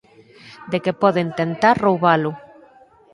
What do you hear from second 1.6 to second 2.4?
roubalo.